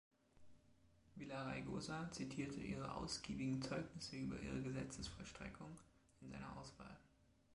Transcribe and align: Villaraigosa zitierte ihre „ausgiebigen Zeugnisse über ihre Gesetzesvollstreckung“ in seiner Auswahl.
Villaraigosa 1.15 2.09
zitierte 2.11 2.59
ihre 2.59 2.91
„ausgiebigen 2.95 3.61
Zeugnisse 3.61 4.15
über 4.15 4.39
ihre 4.39 4.63
Gesetzesvollstreckung“ 4.63 5.77
in 6.21 6.31
seiner 6.31 6.57
Auswahl. 6.57 6.97